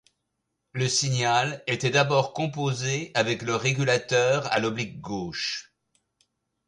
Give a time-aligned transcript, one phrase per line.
[0.73, 5.75] Le signal était d'abord composé avec le régulateur à l'oblique gauche.